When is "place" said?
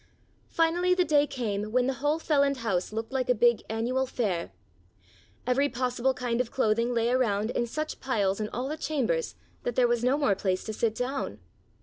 10.33-10.63